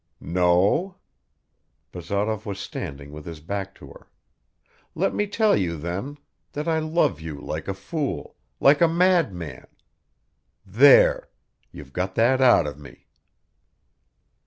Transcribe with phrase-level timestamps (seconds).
[0.19, 0.95] "No?"
[1.91, 4.09] Bazarov was standing with his back to her.
[4.95, 6.17] "Let me tell you then
[6.53, 9.67] that I love you like a fool, like a madman...
[10.65, 11.29] There,
[11.71, 13.09] you've got that out of me."